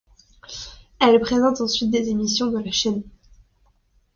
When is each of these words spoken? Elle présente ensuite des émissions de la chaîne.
Elle 0.99 1.19
présente 1.19 1.61
ensuite 1.61 1.91
des 1.91 2.09
émissions 2.09 2.47
de 2.47 2.57
la 2.57 2.71
chaîne. 2.71 3.03